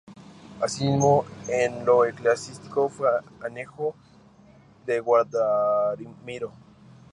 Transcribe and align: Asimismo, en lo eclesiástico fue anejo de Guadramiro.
Asimismo, 0.59 1.25
en 1.47 1.85
lo 1.85 2.05
eclesiástico 2.05 2.89
fue 2.89 3.07
anejo 3.45 3.93
de 4.87 4.99
Guadramiro. 4.99 6.51